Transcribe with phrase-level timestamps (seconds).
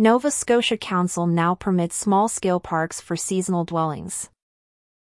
[0.00, 4.30] Nova Scotia Council now permits small-scale parks for seasonal dwellings.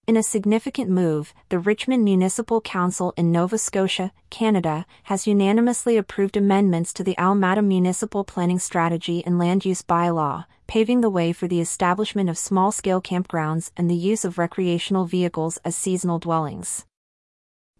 [0.07, 6.37] In a significant move, the Richmond Municipal Council in Nova Scotia, Canada, has unanimously approved
[6.37, 11.33] amendments to the Isle Madame Municipal Planning Strategy and Land Use Bylaw, paving the way
[11.33, 16.87] for the establishment of small-scale campgrounds and the use of recreational vehicles as seasonal dwellings.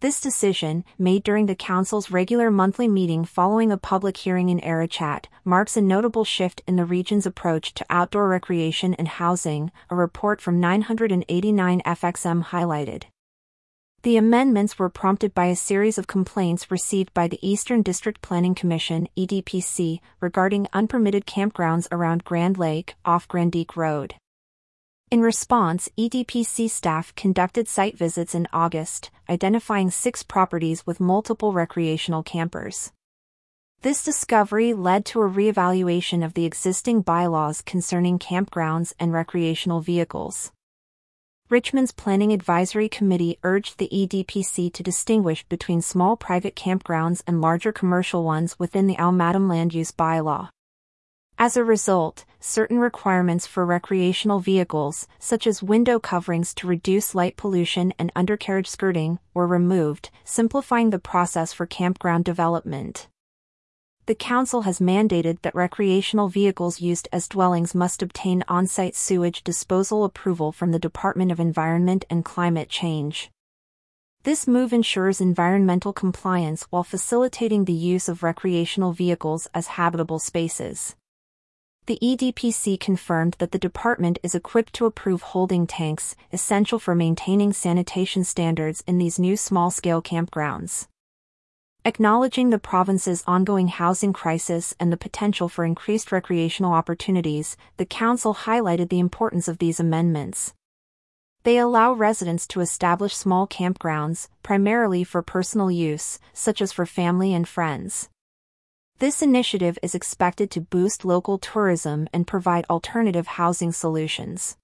[0.01, 5.25] This decision, made during the Council's regular monthly meeting following a public hearing in Arichat,
[5.45, 10.41] marks a notable shift in the region's approach to outdoor recreation and housing, a report
[10.41, 13.05] from 989 FXM highlighted.
[14.03, 18.55] The amendments were prompted by a series of complaints received by the Eastern District Planning
[18.55, 24.15] Commission EDPC regarding unpermitted campgrounds around Grand Lake off Grandique Road.
[25.11, 32.23] In response, EDPC staff conducted site visits in August, identifying six properties with multiple recreational
[32.23, 32.93] campers.
[33.81, 40.53] This discovery led to a reevaluation of the existing bylaws concerning campgrounds and recreational vehicles.
[41.49, 47.73] Richmond's Planning Advisory Committee urged the EDPC to distinguish between small private campgrounds and larger
[47.73, 50.51] commercial ones within the Isle Madame Land Use Bylaw.
[51.41, 57.37] As a result, certain requirements for recreational vehicles, such as window coverings to reduce light
[57.37, 63.07] pollution and undercarriage skirting, were removed, simplifying the process for campground development.
[64.07, 69.45] The Council has mandated that recreational vehicles used as dwellings must obtain on site sewage
[69.45, 73.31] disposal approval from the Department of Environment and Climate Change.
[74.25, 80.97] This move ensures environmental compliance while facilitating the use of recreational vehicles as habitable spaces
[81.89, 87.51] the EDPC confirmed that the department is equipped to approve holding tanks, essential for maintaining
[87.51, 90.87] sanitation standards in these new small-scale campgrounds.
[91.87, 98.35] Acknowledging the province's ongoing housing crisis and the potential for increased recreational opportunities, the Council
[98.35, 100.53] highlighted the importance of these amendments.
[101.45, 107.33] They allow residents to establish small campgrounds, primarily for personal use, such as for family
[107.33, 108.11] and friends.
[109.01, 114.57] This initiative is expected to boost local tourism and provide alternative housing solutions.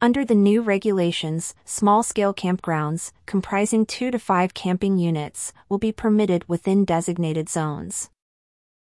[0.00, 6.48] Under the new regulations, small-scale campgrounds, comprising 2 to 5 camping units, will be permitted
[6.48, 8.10] within designated zones.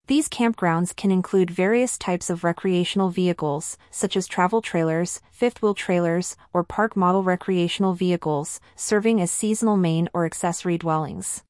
[0.06, 6.36] These campgrounds can include various types of recreational vehicles, such as travel trailers, fifth-wheel trailers,
[6.52, 11.42] or park model recreational vehicles, serving as seasonal main or accessory dwellings.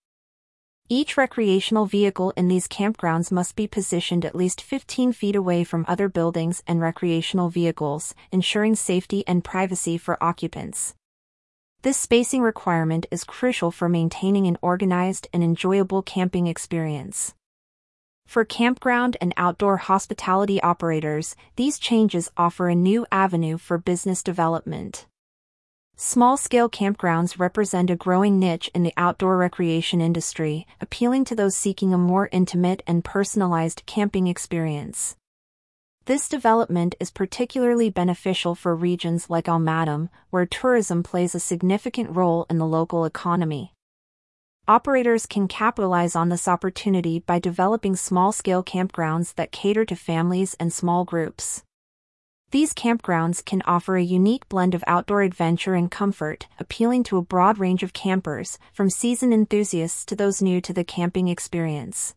[0.91, 5.87] Each recreational vehicle in these campgrounds must be positioned at least 15 feet away from
[5.89, 10.95] other buildings and recreational vehicles, ensuring safety and privacy for occupants.
[11.81, 17.35] This spacing requirement is crucial for maintaining an organized and enjoyable camping experience.
[18.27, 25.07] For campground and outdoor hospitality operators, these changes offer a new avenue for business development.
[25.97, 31.95] Small-scale campgrounds represent a growing niche in the outdoor recreation industry, appealing to those seeking
[31.95, 35.15] a more intimate and personalized camping experience.
[36.07, 42.11] This development is particularly beneficial for regions like Isle Madame, where tourism plays a significant
[42.11, 43.73] role in the local economy.
[44.67, 50.73] Operators can capitalize on this opportunity by developing small-scale campgrounds that cater to families and
[50.73, 51.63] small groups.
[52.55, 57.23] These campgrounds can offer a unique blend of outdoor adventure and comfort, appealing to a
[57.23, 62.15] broad range of campers, from seasoned enthusiasts to those new to the camping experience.